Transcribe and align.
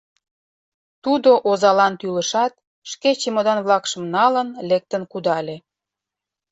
Тудо 1.03 1.31
озалан 1.49 1.93
тӱлышат, 1.99 2.53
шке 2.91 3.09
чемодан-влакшым 3.21 4.03
налын, 4.15 4.47
лектын 4.69 5.03
кудале. 5.11 5.55